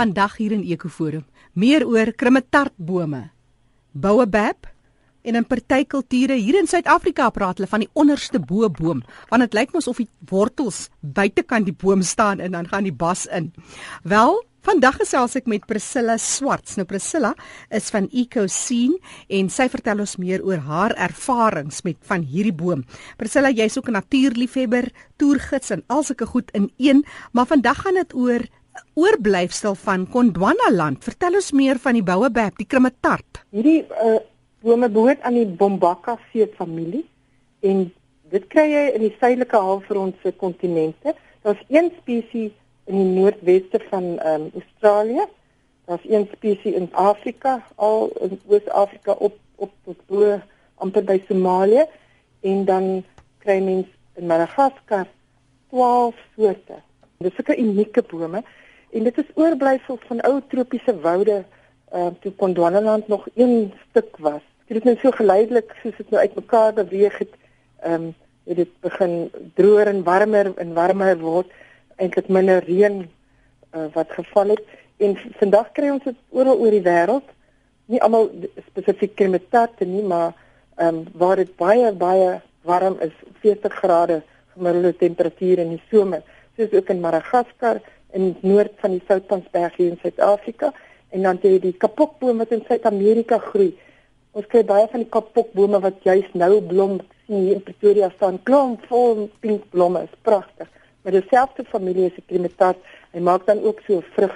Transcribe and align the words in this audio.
Vandag 0.00 0.38
hier 0.40 0.54
in 0.56 0.62
Ekoforum, 0.64 1.26
meer 1.52 1.84
oor 1.84 2.08
krummetartbome. 2.16 3.26
Baobab 3.92 4.70
en 5.28 5.36
in 5.36 5.44
party 5.44 5.84
kulture 5.84 6.38
hier 6.40 6.56
in 6.56 6.68
Suid-Afrika 6.70 7.26
praat 7.36 7.60
hulle 7.60 7.68
van 7.68 7.84
die 7.84 7.90
onderste 8.00 8.40
bo-boom, 8.40 9.02
want 9.28 9.44
dit 9.44 9.58
lyk 9.58 9.74
mos 9.76 9.90
of 9.92 10.00
die 10.00 10.08
wortels 10.30 10.86
buitekant 11.04 11.68
die 11.68 11.76
boom 11.76 12.00
staan 12.00 12.40
en 12.40 12.56
dan 12.56 12.70
gaan 12.70 12.88
die 12.88 12.96
bas 12.96 13.26
in. 13.28 13.52
Wel, 14.08 14.40
Vandag 14.60 14.98
gesels 15.00 15.38
ek 15.38 15.46
met 15.48 15.62
Priscilla 15.64 16.18
Swarts. 16.20 16.74
Nou 16.76 16.84
Priscilla 16.84 17.30
is 17.72 17.86
van 17.88 18.10
EcoScene 18.12 18.98
en 19.32 19.48
sy 19.48 19.70
vertel 19.72 20.02
ons 20.04 20.18
meer 20.20 20.44
oor 20.44 20.60
haar 20.66 20.92
ervarings 21.00 21.80
met 21.86 21.96
van 22.10 22.26
hierdie 22.28 22.52
boom. 22.52 22.82
Priscilla, 23.16 23.48
jy's 23.48 23.78
ook 23.80 23.88
'n 23.88 23.96
natuurliefhebber, 23.96 24.92
toergids 25.16 25.70
en 25.70 25.82
al 25.88 26.04
sulke 26.04 26.26
goed 26.26 26.50
in 26.52 26.68
een, 26.76 27.04
maar 27.32 27.46
vandag 27.46 27.80
gaan 27.80 27.94
dit 27.94 28.14
oor 28.14 28.44
oorblyfsel 28.94 29.74
van 29.74 30.06
Gondwana 30.12 30.70
land. 30.72 31.04
Vertel 31.04 31.38
ons 31.40 31.52
meer 31.56 31.78
van 31.82 31.98
die 31.98 32.04
baobab, 32.04 32.56
die 32.58 32.66
krimmetart. 32.66 33.42
Hierdie 33.54 33.84
uh, 33.88 34.20
bome 34.64 34.88
behoort 34.92 35.22
aan 35.26 35.38
die 35.38 35.46
Bombaceae 35.46 36.48
familie 36.58 37.04
en 37.66 37.88
dit 38.30 38.46
kry 38.52 38.66
jy 38.70 38.86
in 38.94 39.04
die 39.06 39.14
suidelike 39.18 39.58
halfrondse 39.58 40.32
kontinente. 40.40 41.14
Daar's 41.42 41.62
een 41.68 41.90
spesies 42.00 42.54
in 42.90 42.96
die 42.98 43.20
noordweste 43.20 43.80
van 43.90 44.16
um, 44.26 44.48
Australië. 44.54 45.26
Daar's 45.90 46.06
een 46.08 46.28
spesies 46.34 46.76
in 46.78 46.88
Afrika, 46.92 47.58
al 47.74 48.10
in 48.20 48.40
Oos-Afrika 48.46 49.12
op 49.18 49.38
op 49.60 49.72
tot 49.84 49.98
bo 50.08 50.36
amper 50.80 51.04
by 51.04 51.18
Somalië 51.28 51.84
en 52.48 52.64
dan 52.64 52.86
kry 53.44 53.58
mens 53.60 53.88
in 54.16 54.28
Madagaskar 54.30 55.08
12 55.68 56.16
soorte. 56.36 56.78
Dis 57.20 57.36
sulke 57.36 57.56
unieke 57.60 58.02
bome 58.08 58.40
en 58.92 59.02
dit 59.06 59.18
is 59.18 59.34
oorblyfsels 59.34 60.06
van 60.08 60.20
ou 60.26 60.40
tropiese 60.48 60.94
woude 61.00 61.44
uh, 61.94 62.06
toe 62.20 62.32
Gondwanaland 62.36 63.08
nog 63.08 63.26
een 63.34 63.72
stuk 63.88 64.16
was. 64.16 64.42
Dit 64.66 64.76
het 64.76 64.84
net 64.84 64.98
so 64.98 65.10
geleidelik 65.10 65.74
soos 65.82 65.96
dit 65.96 66.10
nou 66.10 66.22
uitmekaar 66.22 66.74
beweeg 66.74 67.18
het, 67.18 67.34
ehm 67.80 68.02
um, 68.02 68.14
het 68.44 68.56
dit 68.56 68.70
begin 68.80 69.30
droër 69.54 69.86
en 69.86 70.02
warmer 70.02 70.52
en 70.56 70.72
warmer 70.74 71.18
word 71.18 71.50
eintlik 71.96 72.28
minder 72.28 72.64
reën 72.64 73.02
uh, 73.04 73.84
wat 73.92 74.10
geval 74.10 74.48
het. 74.48 74.62
En 74.96 75.16
vandag 75.38 75.72
kry 75.72 75.90
ons 75.92 76.04
dit 76.04 76.16
oral 76.28 76.58
oor 76.58 76.74
die 76.74 76.82
wêreld. 76.82 77.26
Nie 77.86 78.00
almal 78.02 78.30
spesifiek 78.70 79.14
klimaat 79.14 79.84
nie 79.84 80.02
maar 80.02 80.32
ehm 80.76 80.96
um, 80.96 81.04
waar 81.12 81.36
dit 81.36 81.56
baie 81.56 81.92
baie 81.92 82.40
warm 82.62 82.96
is 83.00 83.14
40 83.40 83.74
grade 83.74 84.22
gemiddelde 84.54 84.96
temperatuur 84.96 85.58
in 85.58 85.68
die 85.76 85.82
somer. 85.90 86.22
Soos 86.56 86.72
ook 86.72 86.88
in 86.88 87.00
Madagaskar 87.00 87.80
in 88.16 88.34
noord 88.40 88.74
van 88.82 88.96
die 88.96 89.04
Soutpansberg 89.08 89.76
hier 89.76 89.92
in 89.92 90.00
Suid-Afrika 90.02 90.72
en 91.10 91.22
dan 91.26 91.38
jy 91.42 91.58
die 91.62 91.76
kapokboom 91.84 92.42
wat 92.42 92.52
in 92.56 92.64
Suid-Amerika 92.68 93.38
groei 93.50 93.72
ons 94.32 94.46
kry 94.50 94.62
baie 94.66 94.86
van 94.90 95.02
die 95.02 95.10
kapokbome 95.10 95.80
wat 95.82 96.04
juis 96.06 96.28
nou 96.38 96.60
blom 96.60 97.00
sien 97.26 97.46
hier 97.46 97.56
in 97.58 97.64
Pretoria 97.66 98.10
staan 98.16 98.42
klomp 98.46 98.84
vol 98.90 99.26
pink 99.42 99.66
blomme 99.74 100.04
is 100.06 100.20
pragtig 100.22 100.70
Maar 101.02 101.12
dieselfde 101.12 101.64
familie 101.64 102.04
is 102.04 102.14
die 102.14 102.24
klimaat. 102.26 102.76
Hy 103.12 103.20
maak 103.24 103.46
dan 103.46 103.62
ook 103.64 103.80
so 103.86 104.02
vrug 104.14 104.34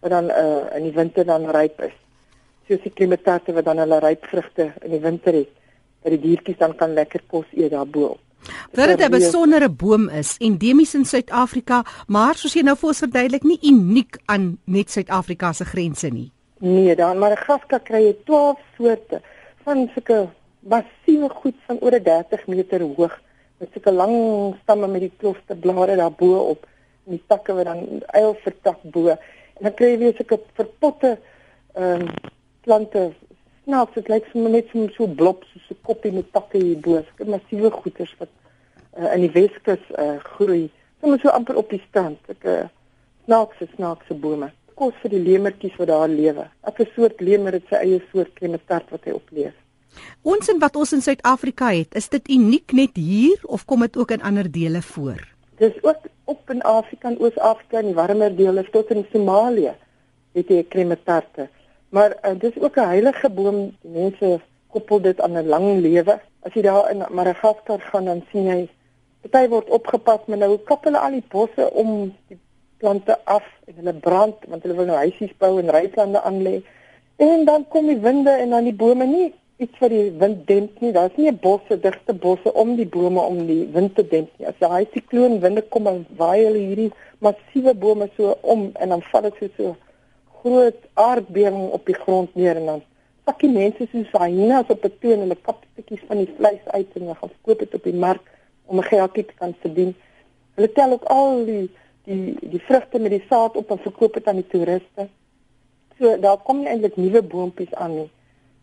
wat 0.00 0.10
dan 0.10 0.30
uh 0.30 0.76
in 0.76 0.88
die 0.88 0.94
winter 0.96 1.26
dan 1.26 1.50
ryp 1.52 1.80
is. 1.84 1.96
Soos 2.68 2.80
die 2.82 2.92
klimaat 2.92 3.50
wat 3.52 3.64
dan 3.64 3.82
hulle 3.82 3.98
ryp 4.00 4.24
vrugte 4.30 4.72
in 4.84 4.90
die 4.96 5.02
winter 5.04 5.36
het, 5.36 5.52
dat 6.02 6.14
die 6.16 6.20
diertjies 6.20 6.58
dan 6.58 6.76
kan 6.76 6.96
lekker 6.96 7.22
kos 7.26 7.46
eet 7.52 7.70
daarbo. 7.70 8.16
Vir 8.72 8.86
dit 8.86 9.00
'n 9.00 9.10
besondere 9.10 9.68
boom 9.68 10.08
is, 10.08 10.36
endemies 10.38 10.94
in 10.94 11.04
Suid-Afrika, 11.04 11.84
maar 12.06 12.34
soos 12.34 12.54
jy 12.54 12.62
nou 12.62 12.76
vir 12.76 12.88
ons 12.88 12.98
verduidelik, 12.98 13.44
nie 13.44 13.58
uniek 13.62 14.18
aan 14.26 14.58
net 14.64 14.90
Suid-Afrika 14.90 15.52
se 15.52 15.64
grense 15.64 16.08
nie. 16.08 16.30
Nee, 16.58 16.96
dan 16.96 17.18
maar 17.18 17.32
'n 17.32 17.44
gaska 17.46 17.78
kry 17.78 18.02
jy 18.02 18.16
12 18.24 18.58
soorte 18.76 19.22
van 19.64 19.90
sulke 19.94 20.28
massiewe 20.60 21.28
goed 21.28 21.54
van 21.66 21.78
oor 21.80 22.02
30 22.02 22.46
meter 22.46 22.80
hoog 22.80 23.20
met 23.58 23.68
sulke 23.72 23.92
lang 23.92 24.14
stamme 24.62 24.86
met 24.86 25.00
die 25.00 25.12
klosterblare 25.18 25.96
daarbo 25.96 26.34
op 26.54 26.66
en 27.06 27.16
die 27.16 27.22
takke 27.26 27.54
wat 27.54 27.64
dan 27.64 28.02
eil 28.14 28.34
vertak 28.42 28.82
bo 28.82 29.08
en 29.08 29.62
dan 29.66 29.74
kry 29.74 29.92
jy 29.92 29.98
weer 29.98 30.16
sulke 30.16 30.40
verpotte 30.58 31.18
ehm 31.74 32.02
um, 32.02 32.10
plante 32.66 33.12
snaaks 33.68 33.94
dit 34.00 34.08
lyk 34.08 34.28
sommer 34.32 34.56
net 34.56 34.72
so 34.72 34.88
so 34.96 35.06
blob 35.20 35.44
so 35.52 35.60
'n 35.74 35.80
koppie 35.84 36.12
met 36.12 36.32
takke 36.32 36.58
hierbo 36.58 37.02
sulke 37.04 37.30
massiewe 37.36 37.70
goeters 37.70 38.14
wat 38.18 38.32
uh, 38.96 39.12
in 39.14 39.26
die 39.26 39.34
Weskus 39.36 39.84
uh, 39.98 40.16
groei 40.34 40.70
sommer 41.00 41.20
so 41.20 41.28
amper 41.28 41.60
op 41.60 41.68
die 41.70 41.82
strand 41.88 42.18
sulke 42.26 42.54
snaakse 43.26 43.68
snaakse 43.76 44.14
bome 44.14 44.48
kos 44.78 44.94
vir 45.02 45.16
die 45.16 45.24
lemertjies 45.24 45.76
wat 45.80 45.90
daar 45.90 46.10
lewe. 46.10 46.44
Elke 46.62 46.86
soort 46.94 47.22
lemer 47.24 47.58
het 47.58 47.66
sy 47.70 47.80
eie 47.82 47.98
soort 48.12 48.30
klimatart 48.38 48.92
wat 48.94 49.08
hy 49.08 49.16
opleef. 49.16 49.56
Ons 50.22 50.50
en 50.52 50.60
wat 50.62 50.76
ons 50.78 50.94
in 50.94 51.02
Suid-Afrika 51.02 51.72
het, 51.74 51.96
is 51.98 52.06
dit 52.12 52.30
uniek 52.36 52.74
net 52.76 52.94
hier 52.96 53.42
of 53.50 53.64
kom 53.66 53.82
dit 53.86 53.98
ook 53.98 54.14
in 54.14 54.22
ander 54.22 54.46
dele 54.46 54.82
voor? 54.92 55.24
Dis 55.58 55.74
ook 55.82 56.06
op 56.30 56.50
in 56.54 56.62
Afrika 56.62 57.10
en 57.10 57.18
Oos-Afrika 57.18 57.80
en 57.80 57.90
die 57.90 57.96
warmer 57.98 58.34
dele 58.36 58.62
tot 58.70 58.92
in 58.94 59.06
Somalië 59.10 59.74
het 60.38 60.52
jy 60.52 60.62
kremetarte. 60.70 61.48
Maar 61.88 62.16
uh, 62.22 62.38
dis 62.38 62.58
ook 62.60 62.76
'n 62.76 62.90
heilige 62.94 63.30
boom. 63.30 63.76
Mense 63.80 64.40
koppel 64.70 65.00
dit 65.00 65.20
aan 65.20 65.32
'n 65.32 65.48
lang 65.48 65.80
lewe. 65.80 66.20
As 66.40 66.52
jy 66.52 66.62
daar 66.62 66.90
in 66.90 67.04
Madagaskar 67.10 67.80
gaan 67.80 68.04
dan 68.04 68.24
sien 68.30 68.44
jy 68.44 68.68
party 69.20 69.48
word 69.48 69.68
opgepas, 69.68 70.20
maar 70.26 70.38
nou 70.38 70.58
kap 70.58 70.84
hulle 70.84 70.98
al 70.98 71.16
die 71.16 71.24
bosse 71.28 71.70
om 71.70 72.14
die 72.28 72.38
plante 72.78 73.18
af 73.24 73.44
en 73.66 73.74
hulle 73.80 73.94
brand 73.94 74.44
want 74.48 74.62
hulle 74.62 74.76
wil 74.78 74.86
nou 74.86 74.96
huisies 74.96 75.34
bou 75.38 75.58
en 75.58 75.70
ryslande 75.70 76.22
aanlê. 76.22 76.62
En 77.16 77.44
dan 77.44 77.66
kom 77.68 77.86
die 77.86 77.98
winde 77.98 78.30
en 78.30 78.50
dan 78.50 78.64
die 78.64 78.74
bome 78.74 79.06
nie 79.06 79.34
iets 79.56 79.78
wat 79.82 79.90
die 79.90 80.10
wind 80.20 80.46
demp 80.46 80.80
nie. 80.80 80.92
Daar's 80.92 81.16
nie 81.16 81.30
'n 81.30 81.38
bosse, 81.42 81.80
digte 81.80 82.14
bosse 82.14 82.52
om 82.52 82.76
die 82.76 82.86
bome 82.86 83.20
om 83.20 83.46
die 83.46 83.68
wind 83.72 83.94
te 83.94 84.08
demp 84.08 84.30
nie. 84.38 84.46
As 84.46 84.58
daai 84.58 84.86
sikloonwinde 84.92 85.62
kom 85.62 85.86
en 85.86 86.06
waai 86.16 86.44
hulle 86.44 86.58
hierdie 86.58 86.92
massiewe 87.18 87.74
bome 87.74 88.08
so 88.16 88.36
om 88.40 88.70
en 88.74 88.88
dan 88.88 89.02
val 89.02 89.22
dit 89.22 89.34
so 89.40 89.48
so 89.56 89.76
groot 90.48 90.86
aardbewing 90.94 91.70
op 91.76 91.86
die 91.86 91.94
grond 91.94 92.34
neer 92.34 92.56
en 92.56 92.66
dan 92.72 92.82
pakkie 93.28 93.50
mense 93.52 93.86
soos 93.92 94.12
hyenas 94.16 94.70
op 94.74 94.84
'n 94.84 94.92
toon 95.00 95.12
en 95.12 95.24
hulle 95.26 95.38
kap 95.48 95.64
stukkies 95.72 96.04
van 96.08 96.18
die 96.22 96.30
vleis 96.36 96.64
uit 96.76 96.90
en 96.94 97.02
hulle 97.02 97.18
gaan 97.20 97.34
verkoop 97.36 97.58
dit 97.58 97.74
op 97.74 97.84
die 97.84 98.00
mark 98.06 98.24
om 98.66 98.78
'n 98.78 98.90
geldjie 98.92 99.24
te 99.24 99.34
kan 99.40 99.54
verdien. 99.60 99.94
Hulle 100.54 100.72
tel 100.72 100.92
ook 100.92 101.04
al 101.04 101.44
die 101.44 101.70
die 102.04 102.36
die 102.40 102.62
vrugte 102.68 102.98
met 102.98 103.10
die 103.10 103.24
saad 103.28 103.56
op 103.56 103.70
en 103.70 103.78
verkoop 103.78 104.14
dit 104.14 104.26
aan 104.28 104.40
die 104.40 104.50
toeriste. 104.52 105.08
So 105.98 106.16
daar 106.20 106.38
kom 106.46 106.58
nie 106.58 106.68
eintlik 106.68 106.96
nuwe 106.96 107.22
boontjies 107.22 107.74
aan 107.74 107.94
nie. 107.94 108.10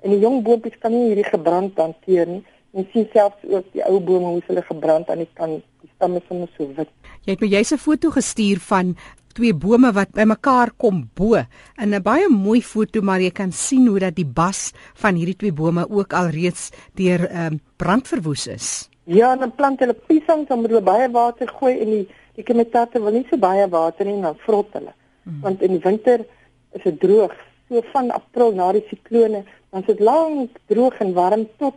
En 0.02 0.10
die 0.10 0.20
jong 0.20 0.44
boontjies 0.44 0.78
kan 0.80 0.92
nie 0.92 1.06
hierdie 1.06 1.30
gebrand 1.30 1.78
hanteer 1.78 2.28
nie. 2.28 2.44
Jy 2.72 2.88
sien 2.92 3.08
selfs 3.14 3.46
ook 3.50 3.66
die 3.72 3.84
ou 3.88 4.00
bome 4.00 4.26
hoe 4.26 4.42
hulle 4.48 4.62
gebrand 4.62 5.10
aan 5.10 5.18
die 5.18 5.34
kant, 5.34 5.64
die 5.82 5.90
stamme 5.96 6.22
sommer 6.28 6.50
so 6.58 6.68
wit. 6.76 6.90
Jy 7.26 7.32
het 7.32 7.42
my 7.42 7.48
jy's 7.48 7.72
'n 7.72 7.78
foto 7.78 8.10
gestuur 8.10 8.60
van 8.60 8.96
twee 9.36 9.54
bome 9.54 9.92
wat 9.96 10.14
bymekaar 10.16 10.72
kom 10.80 11.04
bo 11.14 11.36
in 11.36 11.94
'n 11.94 12.02
baie 12.02 12.28
mooi 12.30 12.62
foto 12.62 13.02
maar 13.02 13.22
jy 13.22 13.32
kan 13.32 13.52
sien 13.52 13.88
hoe 13.88 14.00
dat 14.00 14.16
die 14.16 14.26
bas 14.26 14.72
van 14.96 15.16
hierdie 15.16 15.36
twee 15.36 15.52
bome 15.52 15.86
ook 15.90 16.14
al 16.14 16.30
reeds 16.30 16.72
deur 16.96 17.28
ehm 17.28 17.54
um, 17.54 17.60
brand 17.78 18.08
verwoes 18.08 18.48
is. 18.48 18.90
Ja, 19.04 19.34
en 19.34 19.40
dan 19.40 19.56
plant 19.56 19.80
hulle 19.80 19.94
piesangs 19.94 20.48
dan 20.48 20.60
moet 20.60 20.70
hulle 20.70 20.82
baie 20.82 21.10
water 21.12 21.48
gooi 21.60 21.80
en 21.80 21.90
die 21.90 22.08
die 22.36 22.44
kemetatte 22.44 23.00
wil 23.00 23.14
nie 23.16 23.28
so 23.30 23.38
baie 23.38 23.68
water 23.70 24.06
nie 24.06 24.22
dan 24.22 24.36
vrot 24.46 24.72
hulle. 24.74 24.94
Hmm. 25.24 25.40
Want 25.42 25.62
in 25.62 25.72
die 25.72 25.84
winter 25.84 26.26
is 26.74 26.84
dit 26.84 27.00
droog. 27.00 27.36
So 27.70 27.82
van 27.92 28.12
April 28.12 28.56
na 28.56 28.72
die 28.72 28.84
siklone 28.90 29.44
dan 29.72 29.82
is 29.82 29.88
dit 29.88 30.00
lank 30.00 30.58
droog 30.68 31.00
en 31.00 31.14
warm 31.14 31.48
tot 31.58 31.76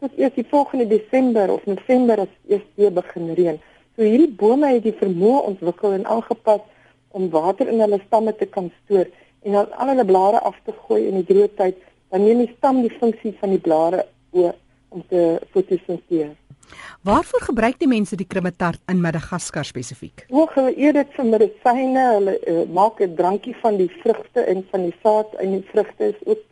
tot 0.00 0.12
eers 0.14 0.34
die 0.34 0.46
volgende 0.46 0.86
Desember 0.86 1.50
of 1.50 1.64
November 1.66 2.20
as 2.20 2.34
eers 2.46 2.66
weer 2.74 2.92
begin 2.92 3.32
reën. 3.34 3.56
So 3.96 4.06
hierdie 4.06 4.30
bome 4.30 4.68
het 4.70 4.84
die 4.84 4.94
vermoë 4.94 5.40
ontwikkel 5.52 5.96
en 5.96 6.06
aangepas 6.06 6.62
om 7.16 7.30
water 7.30 7.68
in 7.68 7.80
hulle 7.80 8.00
stamme 8.06 8.34
te 8.36 8.46
kan 8.46 8.72
stoor 8.84 9.06
en 9.46 9.52
dan 9.52 9.72
al 9.78 9.92
hulle 9.92 10.04
blare 10.04 10.40
af 10.40 10.56
te 10.64 10.74
gooi 10.86 11.06
in 11.08 11.20
die 11.20 11.28
droë 11.28 11.48
tyd, 11.56 11.78
dan 12.10 12.24
neem 12.24 12.42
die 12.44 12.52
stam 12.56 12.82
die 12.82 12.92
funksie 12.98 13.34
van 13.40 13.54
die 13.54 13.62
blare 13.62 14.04
oor 14.30 14.54
om 14.88 15.04
te 15.08 15.40
fotosinteer. 15.52 16.34
Waarvoor 17.06 17.40
gebruik 17.40 17.78
die 17.80 17.88
mense 17.88 18.16
die 18.16 18.26
krimetart 18.26 18.80
in 18.92 19.00
Madagaskar 19.00 19.64
spesifiek? 19.64 20.26
Ook 20.28 20.52
hulle 20.58 20.74
eet 20.76 20.98
dit 20.98 21.14
vir 21.16 21.28
medisyne, 21.32 22.04
hulle 22.16 22.34
uh, 22.40 22.64
maak 22.74 23.00
'n 23.00 23.14
drankie 23.16 23.54
van 23.62 23.78
die 23.80 23.90
vrugte 24.02 24.40
en 24.40 24.66
van 24.70 24.82
die 24.88 24.96
saad 25.02 25.32
in 25.40 25.54
die 25.56 25.66
vrugte 25.72 26.12
is 26.12 26.20
ook 26.26 26.42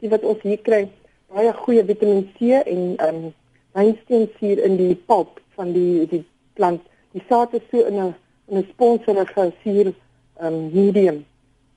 die 0.00 0.10
wat 0.10 0.24
ons 0.24 0.42
hier 0.42 0.58
kry, 0.58 0.88
baie 1.32 1.52
goeie 1.52 1.84
Vitamiin 1.84 2.28
C 2.36 2.60
en 2.64 2.82
ehm 2.96 3.14
um, 3.14 3.32
mynsteensuur 3.72 4.58
in 4.68 4.76
die 4.76 4.94
pulp 5.08 5.40
van 5.56 5.72
die 5.72 6.06
die 6.08 6.24
plant. 6.54 6.82
Die 7.12 7.24
saad 7.28 7.54
is 7.54 7.64
so 7.70 7.80
in 7.80 7.96
'n 8.00 8.14
'n 8.50 8.66
sponsorige 8.72 9.52
suur 9.62 9.92
ehm 10.40 10.46
um, 10.46 10.70
medium 10.72 11.24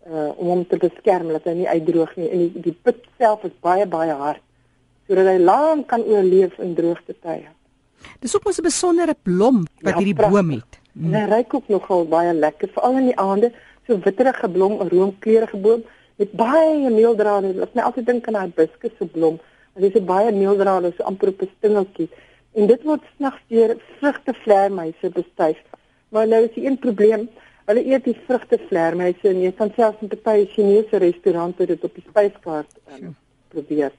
uh 0.08 0.32
om 0.38 0.48
hom 0.48 0.68
te 0.68 0.78
beskerm 0.78 1.28
dat 1.28 1.44
hy 1.44 1.54
nie 1.54 1.70
uitdroog 1.70 2.16
nie. 2.16 2.30
En 2.30 2.38
die 2.38 2.62
die 2.70 2.78
pit 2.82 3.04
self 3.18 3.44
is 3.44 3.56
baie 3.62 3.86
baie 3.86 4.14
hard 4.14 4.42
sodat 5.08 5.28
hy 5.30 5.38
lank 5.38 5.88
kan 5.88 6.02
oorleef 6.02 6.58
in 6.60 6.74
droogte 6.74 7.14
tye. 7.22 7.46
Dis 8.22 8.36
ook 8.36 8.46
mos 8.46 8.60
'n 8.60 8.64
besondere 8.64 9.16
blom 9.22 9.66
wat 9.82 9.94
ja, 9.94 9.98
hierdie 9.98 10.16
boom 10.16 10.50
het. 10.50 10.80
Mm. 10.94 11.14
En 11.14 11.22
hy 11.22 11.30
ruik 11.30 11.54
ook 11.54 11.68
nogal 11.68 12.06
baie 12.08 12.34
lekker, 12.34 12.70
veral 12.74 12.98
in 12.98 13.06
die 13.12 13.20
aande 13.20 13.52
so 13.88 14.00
witterige 14.00 14.50
blom, 14.50 14.82
'n 14.82 14.90
roomkleurige 14.90 15.58
boom 15.58 15.84
met 16.16 16.32
baie 16.32 16.90
meeldrade. 16.90 17.62
Ek 17.62 17.74
net 17.74 17.84
altyd 17.84 18.06
dink 18.06 18.28
aan 18.28 18.42
hibiscus 18.42 18.92
se 18.98 19.06
blom. 19.06 19.40
Dit 19.76 19.96
is 19.96 20.04
baie 20.04 20.32
meeldrade, 20.32 20.94
so 20.98 21.04
amper 21.04 21.28
op 21.28 21.42
'n 21.42 21.50
stingeltjie. 21.58 22.10
En 22.54 22.68
dit 22.68 22.84
word 22.84 23.02
snags 23.16 23.42
deur 23.48 23.78
vrugtevleermuise 24.00 25.10
bestuif. 25.10 25.60
Maar 26.10 26.28
nou 26.28 26.44
is 26.46 26.54
die 26.56 26.66
een 26.66 26.80
probleem, 26.80 27.28
hulle 27.66 27.84
eet 27.86 28.06
die 28.06 28.18
vrugtevleermuise 28.28 29.30
en 29.30 29.42
jy 29.42 29.52
kan 29.58 29.72
selfs 29.76 30.02
in 30.06 30.12
baie 30.24 30.46
Chinese 30.54 31.02
restaurante 31.02 31.66
dit 31.66 31.84
op 31.84 31.96
die 31.96 32.06
spyskaart 32.06 32.82
um, 32.94 33.16
probeer. 33.54 33.94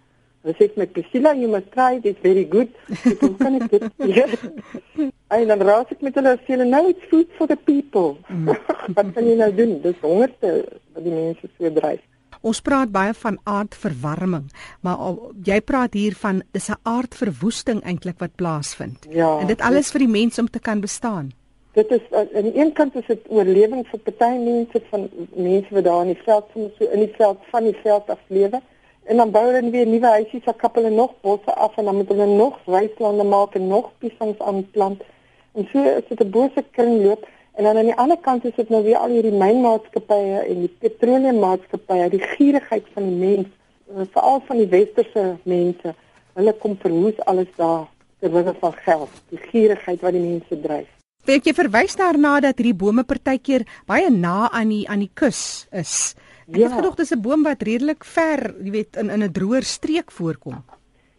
Hulle 0.47 0.55
sê 0.61 0.69
met 0.79 0.93
Priscilla, 0.95 1.33
you 1.35 1.51
must 1.51 1.73
try 1.75 1.99
this 2.01 2.19
very 2.23 2.45
good. 2.47 2.71
Ek 3.03 3.39
kan 3.41 3.59
dit 3.59 3.79
eet. 3.99 4.37
En 5.27 5.49
dan 5.51 5.63
raas 5.67 5.89
ek 5.91 6.05
met 6.07 6.15
hulle 6.15 6.37
sê 6.45 6.53
hulle 6.55 6.69
nou 6.71 6.85
it's 6.87 7.07
food 7.11 7.27
for 7.35 7.51
the 7.51 7.57
people. 7.67 8.13
Mm. 8.31 8.53
wat 8.99 9.09
kan 9.17 9.27
jy 9.27 9.35
nou 9.41 9.49
doen? 9.57 9.73
Dis 9.83 9.99
hongerte 10.05 10.53
wat 10.95 11.03
die 11.03 11.15
mense 11.15 11.51
so 11.57 11.73
dryf. 11.75 12.05
Ons 12.47 12.61
praat 12.63 12.93
baie 12.95 13.15
van 13.19 13.41
aardverwarming, 13.51 14.45
maar 14.87 15.01
jy 15.43 15.57
praat 15.67 15.97
hier 15.99 16.15
van 16.21 16.45
dis 16.55 16.69
'n 16.71 16.79
aardverwoesting 16.87 17.83
eintlik 17.83 18.23
wat 18.23 18.37
plaasvind. 18.39 19.09
Ja, 19.11 19.41
en 19.41 19.51
dit 19.51 19.61
alles 19.61 19.91
vir 19.91 20.07
die 20.07 20.15
mense 20.15 20.41
om 20.41 20.51
te 20.51 20.63
kan 20.63 20.81
bestaan. 20.81 21.33
Dit 21.77 21.91
is 21.91 22.05
aan 22.11 22.47
die 22.47 22.57
een 22.57 22.73
kant 22.73 22.95
is 22.97 23.07
dit 23.07 23.27
oorlewing 23.29 23.83
vir 23.89 24.01
party 24.05 24.39
mense 24.41 24.81
van 24.91 25.03
mense 25.35 25.75
wat 25.77 25.85
daar 25.85 26.07
in 26.07 26.15
die 26.15 26.23
veld 26.25 26.47
soms 26.55 26.79
so 26.79 26.87
in 26.89 27.03
die 27.05 27.11
veld 27.19 27.43
van 27.51 27.67
die 27.69 27.75
veld 27.83 28.09
af 28.15 28.23
lewe. 28.33 28.61
En 29.05 29.21
dan 29.21 29.31
bou 29.35 29.43
hulle 29.45 29.71
weer 29.75 29.87
nuwe 29.87 30.07
huisies, 30.15 30.45
dan 30.47 30.57
kap 30.57 30.79
hulle 30.81 30.91
nog 30.95 31.13
bosse 31.21 31.55
af 31.67 31.77
en 31.77 31.85
dan 31.85 31.99
moet 31.99 32.15
hulle 32.15 32.31
nog 32.31 32.57
ryslande 32.65 33.29
maak 33.29 33.61
en 33.61 33.69
nog 33.69 33.93
piesangs 33.99 34.39
aanplant. 34.39 35.05
En 35.53 35.69
so 35.73 35.85
is 35.99 36.09
dit 36.09 36.25
'n 36.25 36.31
bose 36.31 36.65
kringloop. 36.71 37.29
En 37.53 37.65
dan 37.65 37.77
aan 37.77 37.93
die 37.93 38.01
ander 38.07 38.19
kant 38.19 38.45
is 38.45 38.57
dit 38.57 38.69
nou 38.69 38.83
weer 38.83 38.97
al 38.97 39.13
hierdie 39.19 39.37
mynmaatskappye 39.45 40.41
en 40.49 40.59
die 40.65 40.75
petroleummaatskappye, 40.79 42.09
die 42.09 42.25
gierigheid 42.25 42.85
van 42.93 43.03
die 43.03 43.19
mens, 43.27 43.49
eh, 43.93 44.03
veral 44.11 44.43
van 44.47 44.57
die 44.57 44.69
westerse 44.69 45.37
mense. 45.43 45.95
Hulle 46.33 46.53
kom 46.53 46.77
verwoes 46.81 47.25
alles 47.25 47.53
daar 47.57 47.87
ter 48.19 48.33
wille 48.33 48.55
van 48.61 48.73
geld, 48.73 49.11
die 49.29 49.39
gierigheid 49.39 50.01
wat 50.01 50.13
die 50.13 50.29
mense 50.29 50.61
dryf. 50.61 50.97
Weet 51.27 51.49
jy 51.49 51.57
verwys 51.59 51.97
daarna 51.99 52.37
dat 52.39 52.61
hierdie 52.61 52.77
bome 52.79 53.03
partykeer 53.03 53.65
baie 53.91 54.11
na 54.15 54.47
aan 54.55 54.71
die 54.71 54.85
aan 54.87 55.01
die 55.03 55.11
kus 55.11 55.67
is. 55.75 56.15
Ek 56.47 56.61
ja. 56.61 56.69
het 56.69 56.77
gedog 56.79 56.95
dis 56.95 57.11
'n 57.11 57.21
boom 57.21 57.43
wat 57.43 57.63
redelik 57.67 58.05
ver, 58.05 58.55
jy 58.63 58.71
weet, 58.71 58.97
in 58.97 59.11
in 59.11 59.23
'n 59.25 59.33
droër 59.33 59.65
streek 59.65 60.13
voorkom. 60.13 60.63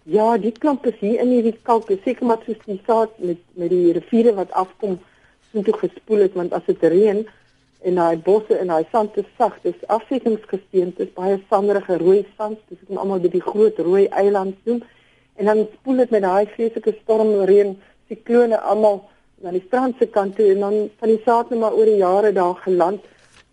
Ja, 0.03 0.37
die 0.37 0.51
klomp 0.51 0.85
is 0.85 0.95
hier 0.99 1.19
in 1.19 1.27
hierdie 1.27 1.59
kalk, 1.63 1.91
seker 2.03 2.25
maar 2.25 2.39
soos 2.45 2.61
die 2.65 2.79
saad 2.87 3.19
met 3.19 3.37
met 3.55 3.69
die 3.69 3.91
riviere 3.91 4.33
wat 4.33 4.51
afkom, 4.51 4.99
so 5.51 5.61
toe 5.61 5.73
gespoel 5.73 6.19
het 6.19 6.33
want 6.33 6.53
as 6.53 6.63
dit 6.65 6.81
reën 6.81 7.27
en 7.83 7.95
daai 7.95 8.17
bosse 8.17 8.57
en 8.57 8.67
daai 8.67 8.85
sand 8.91 9.17
is 9.17 9.25
sag, 9.37 9.59
dis 9.61 9.87
afsettingsgesteen, 9.87 10.93
dis 10.97 11.13
baie 11.13 11.37
sanderige 11.49 11.97
rooi 11.97 12.25
sand, 12.37 12.57
dis 12.69 12.79
ek 12.81 12.97
almal 12.97 13.19
by 13.19 13.27
die 13.27 13.43
groot 13.43 13.77
rooi 13.79 14.07
eiland 14.07 14.55
noem. 14.63 14.81
En 15.35 15.45
dan 15.45 15.67
spoel 15.73 15.97
dit 15.97 16.09
met 16.09 16.21
daai 16.21 16.45
vreeslike 16.55 16.95
stormreën, 17.03 17.77
siklone 18.07 18.59
almal 18.61 19.03
na 19.41 19.51
die 19.51 19.63
strand 19.67 19.95
se 19.99 20.07
kant 20.07 20.35
toe 20.35 20.51
en 20.51 20.59
dan 20.65 20.75
van 20.99 21.09
die 21.13 21.21
saad 21.25 21.49
net 21.49 21.59
maar 21.59 21.73
oor 21.77 21.85
die 21.85 22.01
jare 22.01 22.31
daar 22.33 22.55
geland 22.65 23.01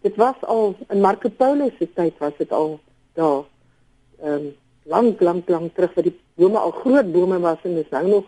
dit 0.07 0.17
was 0.17 0.45
al 0.55 0.75
in 0.91 1.01
Marco 1.01 1.29
Polo 1.29 1.71
se 1.79 1.89
tyd 1.95 2.19
was 2.19 2.37
dit 2.39 2.53
al 2.53 2.79
daar 3.15 3.43
ehm 4.21 4.33
um, 4.33 4.53
lank 4.85 5.21
lank 5.21 5.49
lank 5.49 5.75
terug 5.75 5.95
wat 5.97 6.05
die 6.05 6.17
bome 6.37 6.59
al 6.59 6.71
groot 6.71 7.13
bome 7.13 7.39
was 7.41 7.59
en 7.65 7.75
dis 7.75 7.91
nou 7.91 8.07
nog 8.09 8.25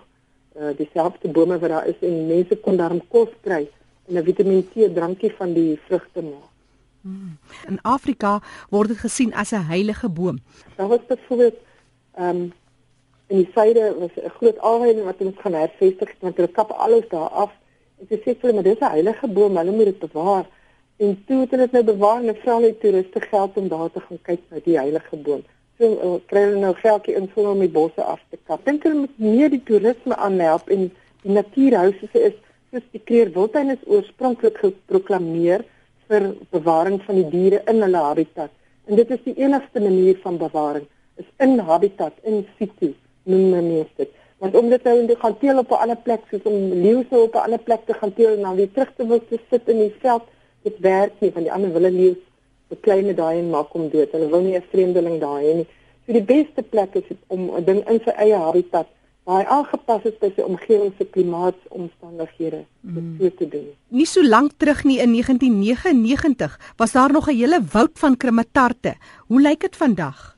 uh, 0.57 0.73
dieselfde 0.77 1.29
bome 1.29 1.59
wat 1.59 1.71
daar 1.71 1.87
is 1.87 2.01
en 2.01 2.27
mense 2.27 2.57
kon 2.65 2.77
daarom 2.81 3.03
kos 3.09 3.33
kry 3.41 3.67
en 4.09 4.15
'n 4.17 4.25
Vitamiin 4.25 4.69
C 4.73 4.89
drankie 4.95 5.33
van 5.37 5.53
die 5.53 5.81
vrugte 5.87 6.23
maak. 6.23 6.53
Hmm. 7.03 7.39
In 7.69 7.79
Afrika 7.83 8.41
word 8.71 8.89
dit 8.89 8.99
gesien 8.99 9.35
as 9.35 9.53
'n 9.53 9.69
heilige 9.69 10.09
boom. 10.09 10.39
Daar 10.77 10.89
was 10.89 11.07
byvoorbeeld 11.09 11.59
ehm 12.15 12.29
um, 12.29 12.53
in 13.29 13.43
die 13.43 13.49
suide 13.55 13.95
was 13.99 14.11
'n 14.17 14.31
groot 14.39 14.59
alweiding 14.59 15.05
wat 15.05 15.21
ons 15.21 15.39
gaan 15.43 15.55
hervestig 15.55 16.11
want 16.21 16.37
hulle 16.37 16.53
kap 16.59 16.71
alles 16.71 17.09
daar 17.09 17.31
af 17.45 17.51
en 17.99 18.07
dit 18.09 18.21
sê 18.23 18.35
hulle 18.41 18.53
maar 18.53 18.63
dis 18.63 18.79
'n 18.81 18.95
heilige 18.97 19.29
boom, 19.29 19.57
hulle 19.57 19.73
moet 19.73 19.85
dit 19.85 19.99
bewaar. 19.99 20.47
En 20.97 21.25
toe 21.27 21.41
het 21.41 21.51
hulle 21.51 21.63
dit 21.63 21.73
nou 21.73 21.85
bewaar 21.85 22.25
en 22.25 22.37
vra 22.37 22.59
net 22.59 22.81
toeriste 22.81 23.21
geld 23.21 23.57
om 23.57 23.69
daar 23.69 23.91
te 23.93 24.01
gaan 24.01 24.19
kyk 24.23 24.41
na 24.51 24.59
die 24.65 24.79
heilige 24.79 25.17
boom. 25.17 25.43
So 25.79 25.85
uh, 25.85 26.19
kry 26.27 26.43
hulle 26.45 26.61
nou 26.61 26.75
geldjie 26.75 27.15
in 27.15 27.29
vir 27.35 27.49
om 27.49 27.59
die 27.59 27.69
bosse 27.79 28.03
af 28.03 28.21
te 28.31 28.39
kap. 28.47 28.65
Dink 28.65 28.83
hulle 28.83 29.01
moet 29.01 29.19
meer 29.19 29.51
die 29.51 29.63
toerisme 29.65 30.17
aanhelp 30.17 30.69
en 30.69 30.91
die 31.23 31.33
natuurhuise 31.33 32.09
is 32.13 32.37
soos 32.71 32.87
die 32.93 33.03
Kreerwildtuin 33.05 33.71
is 33.71 33.87
oorspronklik 33.87 34.59
geproklaameer 34.59 35.65
vir 36.09 36.35
bewaring 36.51 37.03
van 37.03 37.15
die 37.15 37.31
diere 37.31 37.63
in 37.67 37.83
hulle 37.83 38.03
habitat. 38.09 38.51
En 38.87 38.97
dit 38.97 39.11
is 39.11 39.23
die 39.25 39.37
enigste 39.37 39.81
manier 39.81 40.17
van 40.23 40.39
bewaring 40.39 40.87
is 41.17 41.27
in 41.39 41.59
habitat 41.59 42.13
in 42.23 42.47
situ 42.59 42.95
noem 43.27 43.51
mense 43.51 43.97
dit. 43.97 44.15
Want 44.43 44.57
om 44.57 44.69
dit 44.69 44.83
nou 44.85 44.97
in 45.01 45.07
die 45.11 45.17
gaan 45.17 45.39
teel 45.39 45.59
op 45.59 45.71
'n 45.71 45.83
ander 45.85 46.01
plek 46.07 46.23
soos 46.31 46.45
om 46.45 46.57
leeu's 46.85 47.11
op 47.11 47.35
'n 47.35 47.47
ander 47.47 47.63
plek 47.69 47.87
te 47.87 47.95
gaan 47.95 48.15
teel 48.15 48.33
en 48.37 48.43
dan 48.43 48.57
weer 48.57 48.73
terug 48.73 48.93
te 48.97 49.07
wil 49.07 49.23
sit 49.51 49.69
in 49.69 49.79
die 49.79 49.95
veld 50.01 50.23
dit 50.63 50.79
werk 50.79 51.13
nie 51.21 51.33
van 51.33 51.43
die 51.43 51.53
ander 51.53 51.73
wille 51.73 51.91
leef 51.91 52.19
die 52.69 52.79
kleine 52.81 53.15
daai 53.15 53.39
en 53.39 53.51
maak 53.51 53.73
hom 53.73 53.89
dood. 53.91 54.13
Hulle 54.13 54.29
wil 54.29 54.41
nie 54.41 54.57
'n 54.57 54.69
vreemdeling 54.71 55.21
daai 55.21 55.55
nie. 55.55 55.67
So 56.07 56.13
die 56.13 56.23
beste 56.23 56.63
plek 56.63 56.95
is 56.95 57.09
om 57.27 57.51
'n 57.51 57.65
ding 57.65 57.89
in 57.89 58.01
sy 58.05 58.11
eie 58.11 58.35
habitat 58.35 58.87
waar 59.25 59.43
hy 59.43 59.47
aangepas 59.51 60.05
is 60.05 60.19
by 60.21 60.31
sy 60.37 60.43
omgewing 60.43 60.93
se 60.99 61.05
klimaatsomstandighede 61.05 62.65
mm. 62.81 63.17
so 63.19 63.31
te 63.39 63.49
doen. 63.49 63.67
Nie 63.89 64.07
so 64.07 64.23
lank 64.23 64.53
terug 64.57 64.85
nie 64.85 65.01
in 65.03 65.13
1999 65.13 66.59
was 66.77 66.93
daar 66.93 67.13
nog 67.13 67.29
'n 67.29 67.35
hele 67.35 67.61
woud 67.73 67.99
van 67.99 68.17
krimatarte. 68.17 68.95
Hoe 69.27 69.41
lyk 69.41 69.61
dit 69.61 69.77
vandag? 69.77 70.36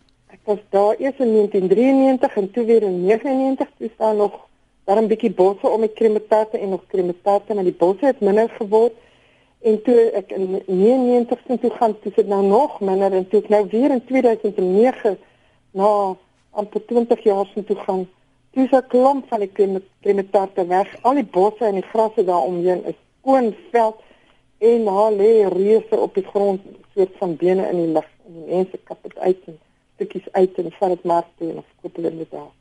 Was 0.49 0.59
daar 0.69 0.95
eers 0.99 1.19
in 1.19 1.33
1993 1.33 2.37
en 2.37 2.51
toe 2.51 2.65
weer 2.65 2.83
in 2.83 3.05
99 3.05 3.69
toe 3.79 3.91
staan 3.95 4.17
nog 4.17 4.47
daar 4.85 5.03
'n 5.03 5.07
bietjie 5.07 5.31
bosse 5.31 5.69
om 5.69 5.81
die 5.81 5.93
krimatarte 5.93 6.59
en 6.59 6.69
nog 6.69 6.87
krimatarte 6.87 7.55
maar 7.55 7.65
die 7.65 7.81
bosse 7.83 8.05
het 8.05 8.21
minder 8.21 8.49
geword. 8.49 8.93
En 9.61 9.83
toe 9.83 10.11
ek 10.21 10.31
in 10.31 10.63
99 10.67 11.39
sin 11.47 11.59
toe 11.59 11.71
gaan, 11.71 11.99
toe 12.01 12.13
sit 12.15 12.27
nou 12.27 12.43
nog 12.43 12.81
minder 12.81 13.13
en 13.13 13.29
toe 13.29 13.41
ek 13.43 13.49
nou 13.49 13.67
weer 13.71 13.91
in 13.91 14.05
2009 14.05 15.19
na 15.71 16.17
amper 16.51 16.87
20 16.87 17.23
jaar 17.23 17.47
sin 17.47 17.65
toe 17.65 17.77
gaan, 17.77 18.09
toe 18.51 18.65
is 18.65 18.71
'n 18.71 18.87
klomp 18.89 19.29
van 19.29 19.39
die 19.39 19.53
klimatarte 20.01 20.67
weg. 20.67 21.03
Al 21.03 21.15
die 21.15 21.29
bosse 21.31 21.65
en 21.65 21.75
die 21.75 21.91
grasse 21.93 22.25
daaromheen 22.25 22.85
is 22.85 22.99
skoon 23.21 23.55
veld 23.71 23.97
en 24.59 24.85
daar 24.85 25.13
lê 25.13 25.49
reuse 25.49 25.97
op 25.99 26.15
die 26.15 26.27
grond 26.33 26.61
soort 26.95 27.13
van 27.19 27.37
bene 27.37 27.69
in 27.69 27.77
die 27.77 27.93
lug 27.93 28.09
en 28.27 28.45
mense 28.47 28.79
kap 28.85 29.03
dit 29.03 29.19
uit 29.19 29.39
en 29.47 29.59
stukkies 29.99 30.31
uit 30.33 30.63
en 30.63 30.73
vat 30.79 30.95
dit 30.95 31.05
maar 31.11 31.27
toe 31.37 31.51
en 31.53 31.63
verkoop 31.63 32.01
hulle 32.01 32.15
dit 32.23 32.31
daar. 32.31 32.53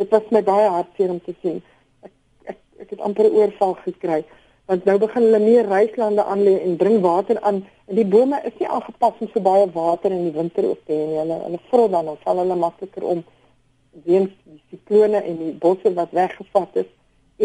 Dit 0.00 0.10
was 0.10 0.30
my 0.34 0.42
baie 0.42 0.68
hartseer 0.72 1.12
om 1.12 1.20
te 1.22 1.36
sien. 1.44 1.60
Ek 2.02 2.12
ek, 2.54 2.58
ek 2.80 2.96
het 2.96 3.04
amper 3.04 3.28
oorval 3.30 3.76
gekry 3.84 4.22
want 4.70 4.84
nou 4.86 4.94
begin 5.02 5.26
hulle 5.26 5.40
meer 5.42 5.66
ryslande 5.68 6.24
aanlê 6.32 6.54
en 6.62 6.76
bring 6.80 7.00
water 7.02 7.40
aan 7.40 7.62
en 7.86 7.98
die 7.98 8.06
bome 8.14 8.38
is 8.48 8.54
nie 8.60 8.68
aangepas 8.68 9.18
om 9.20 9.30
so 9.32 9.42
baie 9.42 9.66
water 9.74 10.14
in 10.14 10.28
die 10.28 10.36
winter 10.36 10.68
op 10.70 10.80
te 10.86 10.94
hê 10.94 11.06
nie 11.10 11.18
hulle 11.18 11.38
hulle 11.44 11.60
vrot 11.70 11.90
dan 11.92 12.10
of 12.12 12.22
val 12.26 12.42
hulle 12.42 12.58
makliker 12.60 13.06
om 13.14 13.24
weens 14.06 14.30
die 14.44 14.60
siklone 14.70 15.20
en 15.20 15.40
die 15.40 15.52
bosse 15.64 15.92
wat 15.98 16.14
weggevat 16.18 16.78
is 16.84 16.90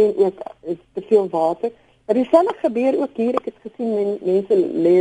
en 0.04 0.14
ook 0.26 0.44
is 0.76 0.84
te 0.94 1.06
veel 1.10 1.30
water 1.34 1.74
maar 2.06 2.20
dieselfde 2.20 2.54
gebeur 2.62 3.00
ook 3.02 3.18
hier 3.24 3.40
ek 3.42 3.50
het 3.50 3.64
gesien 3.66 3.96
men, 3.96 4.14
mense 4.22 4.60
lê 4.86 4.96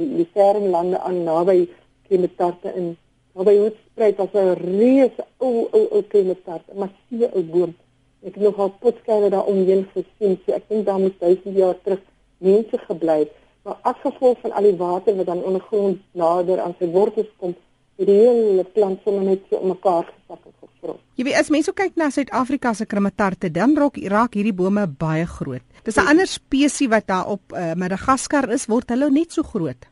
die 0.00 0.28
ferm 0.34 0.66
lande 0.74 0.98
aan 0.98 1.22
naby 1.28 1.60
klimatarte 2.08 2.74
in 2.74 2.96
naby 3.34 3.56
Hoedspruit 3.58 4.16
was 4.16 4.34
'n 4.34 4.54
reuse 4.64 5.22
ou 5.38 5.68
ou 5.72 5.84
ou 5.90 6.02
klimatarte 6.02 6.74
maar 6.74 6.92
sie 7.08 7.28
ou 7.32 7.42
boom 7.42 7.74
Ek 8.20 8.34
het 8.36 8.42
nogal 8.44 8.68
potskywe 8.82 9.30
daar 9.32 9.46
omheen 9.48 9.86
gesien. 9.94 10.36
So 10.44 10.52
ek 10.52 10.66
dink 10.68 10.84
daar 10.84 11.00
moet 11.00 11.16
duisend 11.20 11.56
jaar 11.56 11.76
terug 11.84 12.02
mense 12.44 12.78
gebly 12.84 13.18
het. 13.22 13.30
Maar 13.64 13.78
as 13.88 13.96
gevolg 14.02 14.40
van 14.42 14.52
al 14.52 14.68
die 14.68 14.76
water 14.76 15.16
wat 15.16 15.28
dan 15.28 15.40
ondergrond 15.44 16.02
nader 16.12 16.60
aan 16.60 16.74
sy 16.78 16.88
wortels 16.92 17.30
kom, 17.40 17.54
het 17.96 18.08
die 18.08 18.16
hele 18.16 18.64
plant 18.74 19.00
sommer 19.04 19.24
net 19.24 19.46
so 19.48 19.60
mekaar 19.64 20.04
gesak 20.08 20.44
en 20.48 20.54
gevrot. 20.60 21.00
Jy 21.16 21.26
weet 21.28 21.40
as 21.40 21.52
mense 21.52 21.72
kyk 21.76 21.96
na 22.00 22.10
Suid-Afrika 22.12 22.74
se 22.76 22.88
krimatarte, 22.88 23.50
dan 23.52 23.76
raak 23.76 23.96
Irak 24.00 24.36
hierdie 24.36 24.56
bome 24.56 24.84
baie 24.88 25.24
groot. 25.28 25.64
Dis 25.84 25.96
'n 25.96 26.12
ander 26.12 26.28
spesies 26.28 26.92
wat 26.92 27.06
daar 27.06 27.28
op 27.28 27.52
uh, 27.52 27.72
Madagaskar 27.72 28.52
is, 28.52 28.68
word 28.68 28.88
hulle 28.88 29.10
net 29.10 29.32
so 29.32 29.42
groot. 29.42 29.88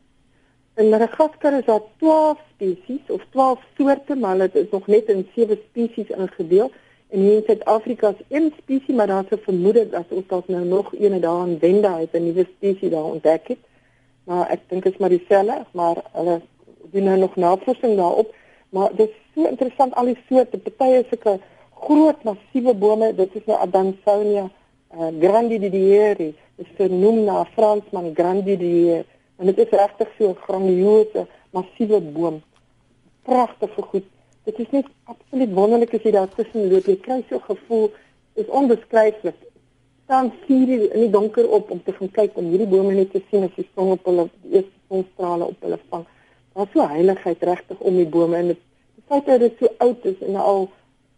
In 0.79 0.89
Madagaskar 0.89 1.53
is 1.53 1.65
daar 1.65 1.81
12 1.97 2.37
spesies 2.53 3.05
of 3.07 3.21
12 3.29 3.59
soorte, 3.77 4.15
maar 4.15 4.37
dit 4.37 4.55
is 4.55 4.69
nog 4.71 4.87
net 4.87 5.05
in 5.05 5.27
7 5.35 5.59
spesies 5.69 6.07
ingedeel. 6.07 6.71
En 7.09 7.19
hier 7.19 7.35
in 7.35 7.43
Suid-Afrika 7.45 8.09
is 8.09 8.37
een 8.37 8.53
spesies, 8.57 8.95
maar 8.95 9.07
daar's 9.07 9.29
'n 9.29 9.41
vermoede 9.41 9.89
dat 9.89 10.05
ons 10.09 10.27
dalk 10.27 10.47
nou 10.47 10.65
nog 10.65 10.93
een 10.99 11.21
daar 11.21 11.47
in 11.47 11.59
Wenda 11.59 11.99
het 11.99 12.13
'n 12.13 12.23
nuwe 12.23 12.47
spesies 12.55 12.89
daar 12.89 13.03
ontdek 13.03 13.47
het. 13.47 13.57
Maar 14.23 14.49
ek 14.49 14.59
dink 14.67 14.83
dit 14.83 14.93
is 14.93 14.99
maar 14.99 15.09
dieselfde, 15.09 15.65
maar 15.71 15.97
hulle 16.11 16.41
doen 16.91 17.03
nou 17.03 17.17
nog 17.17 17.35
navorsing 17.35 17.95
daarop. 17.95 18.35
Maar 18.69 18.89
dit 18.95 19.09
is 19.09 19.15
so 19.35 19.49
interessant 19.49 19.95
al 19.95 20.05
die 20.05 20.17
soorte, 20.29 20.57
party 20.57 20.93
is 20.93 21.07
sulke 21.09 21.39
groot 21.79 22.23
massiewe 22.23 22.73
bome, 22.73 23.15
dit 23.15 23.35
is 23.35 23.45
nou 23.45 23.59
Adansonia 23.59 24.49
uh, 24.95 25.07
grandidieri, 25.19 26.35
dit 26.55 26.65
is 26.65 26.67
genoem 26.75 27.23
na 27.23 27.45
Fransman 27.45 28.11
Grandidier 28.15 29.05
En 29.39 29.47
dit 29.47 29.57
is 29.57 29.69
regtig 29.71 30.09
so 30.17 30.29
'n 30.29 30.41
grandiouse, 30.45 31.21
massiewe 31.55 31.99
boom. 32.01 32.41
Pragtige 33.23 33.81
goed. 33.81 34.07
Dit 34.43 34.59
is 34.59 34.69
net 34.69 34.85
absoluut 35.03 35.53
wonderlik 35.53 35.93
as 35.93 36.03
jy 36.03 36.11
daar 36.11 36.33
tussen 36.35 36.71
loop. 36.71 36.85
Jy 36.85 36.97
kry 37.05 37.23
so 37.29 37.35
'n 37.35 37.47
gevoel, 37.51 37.91
is 38.33 38.47
onbeskryflik. 38.47 39.39
Dan 40.05 40.31
sien 40.45 40.65
jy 40.67 40.79
in 40.95 40.99
die 40.99 41.09
donker 41.09 41.49
op 41.49 41.71
om 41.71 41.83
te 41.83 41.93
gaan 41.93 42.11
kyk 42.11 42.37
om 42.37 42.49
hierdie 42.49 42.67
bome 42.67 42.93
net 42.93 43.11
te 43.11 43.21
sien 43.29 43.43
as 43.43 43.55
die 43.55 43.67
son 43.75 43.91
op 43.91 44.05
hulle 44.05 44.29
die 44.41 44.51
eerste 44.57 44.79
sonstrale 44.89 45.45
op 45.45 45.55
hulle 45.59 45.79
vang. 45.89 46.05
Daar's 46.53 46.71
so 46.73 46.87
heiligheid 46.87 47.43
regtig 47.43 47.79
om 47.79 47.95
die 47.95 48.05
bome 48.05 48.35
en 48.35 48.47
dit 48.47 48.61
feit 49.07 49.25
dat 49.25 49.39
dit 49.39 49.55
so 49.59 49.67
oud 49.77 50.05
is 50.05 50.19
en 50.27 50.35
al 50.35 50.69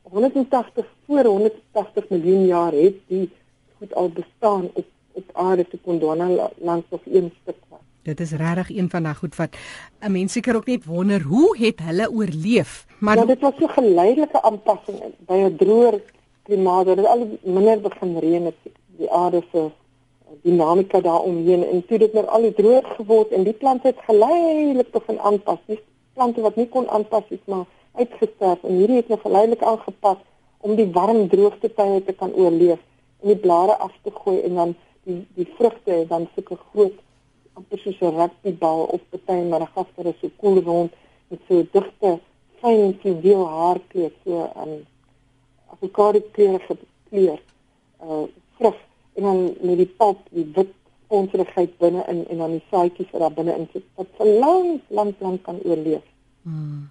180 0.01 0.85
voor 1.05 1.25
180 1.25 2.09
miljoen 2.09 2.45
jaar 2.45 2.71
het 2.71 2.95
die 3.07 3.29
goed 3.77 3.95
al 3.95 4.09
bestaan 4.09 4.69
op 4.73 4.85
op 5.11 5.29
aarde 5.33 5.67
te 5.67 5.79
Gondwana 5.83 6.49
langs 6.57 6.85
of 6.89 7.01
een 7.05 7.33
stuk 7.41 7.57
was. 7.67 7.79
Dit 8.03 8.19
is 8.19 8.31
regtig 8.31 8.69
een 8.69 8.89
van 8.89 9.03
daai 9.03 9.15
goed 9.15 9.35
wat 9.35 9.55
'n 9.99 10.11
mens 10.11 10.31
seker 10.31 10.55
ook 10.55 10.65
net 10.65 10.85
wonder 10.85 11.21
hoe 11.21 11.57
het 11.57 11.79
hulle 11.79 12.11
oorleef. 12.11 12.85
Maar 12.99 13.17
ja, 13.17 13.25
dit 13.25 13.39
was 13.39 13.53
so 13.59 13.67
geleidelike 13.67 14.41
aanpassing 14.41 14.97
by 15.27 15.33
'n 15.33 15.55
droër 15.55 16.01
klimaat. 16.43 16.85
Dit 16.85 17.05
al 17.05 17.37
minder 17.43 17.81
begin 17.81 18.17
reën 18.17 18.45
het 18.45 18.55
die 18.97 19.11
aarde 19.11 19.43
se 19.51 19.69
dinamika 20.41 21.01
daaromheen 21.01 21.67
en 21.67 21.85
toe 21.85 21.97
dit 21.97 22.13
nou 22.13 22.25
al 22.25 22.41
die 22.41 22.53
droër 22.53 22.83
geword 22.83 23.29
en 23.29 23.43
die 23.43 23.53
plante 23.53 23.87
het 23.87 23.99
geleidelik 24.05 24.91
begin 24.91 25.19
aanpas. 25.19 25.59
Die 25.65 25.79
plante 26.13 26.41
wat 26.41 26.55
nie 26.55 26.69
kon 26.69 26.89
aanpas 26.89 27.23
nie, 27.29 27.39
maar 27.45 27.65
uitgesterf 27.91 28.63
en 28.63 28.75
hierdie 28.75 28.95
het 28.95 29.07
nou 29.07 29.19
geleidelik 29.19 29.61
aangepas 29.61 30.17
om 30.57 30.75
die 30.75 30.91
warm 30.91 31.27
droogte 31.27 31.73
tye 31.73 32.03
te 32.03 32.13
kan 32.13 32.33
oorleef 32.33 32.79
en 33.21 33.27
die 33.27 33.41
blare 33.45 33.77
af 33.77 33.93
te 34.01 34.11
gooi 34.23 34.41
en 34.41 34.55
dan 34.55 34.75
die 35.03 35.27
die 35.35 35.47
vrugte 35.57 36.05
dan 36.07 36.27
sulke 36.35 36.57
groot 36.71 36.97
amper 37.57 37.79
soos 37.83 37.99
'n 38.01 38.15
rugbybal 38.19 38.81
of 38.95 39.01
baie 39.25 39.43
Madagaskar 39.53 40.05
is 40.11 40.19
so 40.21 40.29
koel 40.41 40.61
rond 40.67 40.91
met 41.29 41.41
so 41.47 41.55
digte 41.73 42.11
fyn 42.61 42.93
fluweel 43.01 43.45
haarkleed 43.55 44.15
so 44.23 44.31
'n 44.43 44.61
um, 44.61 44.73
avokado 45.73 46.19
kleurige 46.35 46.77
kleur 47.09 47.39
uh 48.03 48.25
vrug 48.57 48.77
en 49.15 49.23
dan 49.23 49.39
met 49.61 49.77
die 49.77 49.91
pulp 49.99 50.19
die 50.29 50.47
wit 50.55 50.73
onseligheid 51.07 51.77
binne 51.77 52.03
in 52.07 52.27
en 52.27 52.37
dan 52.37 52.51
die 52.51 52.63
saadjies 52.71 53.11
wat 53.11 53.21
daar 53.21 53.37
binne 53.39 53.55
in 53.59 53.67
sit 53.73 53.85
wat 53.99 54.07
vir 54.17 54.33
lank 54.43 54.81
lank 54.89 55.15
lank 55.19 55.43
kan 55.43 55.59
oorleef. 55.63 56.03
Hmm. 56.43 56.89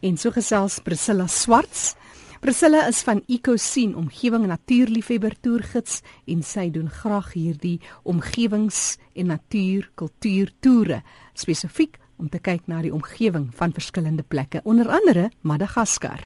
En 0.00 0.16
so 0.16 0.30
gesels 0.30 0.78
Priscilla 0.78 1.26
Swarts. 1.26 1.94
Priscilla 2.38 2.86
is 2.86 3.00
van 3.02 3.18
EcoScene 3.26 3.96
omgewing 3.98 4.44
natuurliefhebber 4.46 5.34
toergids 5.42 6.02
en 6.30 6.44
sy 6.46 6.68
doen 6.70 6.86
graag 7.00 7.32
hierdie 7.34 7.80
omgewings 8.06 8.94
en 9.18 9.32
natuur 9.32 9.88
kultuur 9.98 10.52
toere 10.62 11.00
spesifiek 11.34 11.98
om 12.18 12.30
te 12.30 12.38
kyk 12.38 12.70
na 12.70 12.78
die 12.84 12.94
omgewing 12.94 13.50
van 13.58 13.74
verskillende 13.74 14.22
plekke 14.22 14.62
onder 14.62 14.86
andere 14.86 15.30
Madagaskar. 15.42 16.22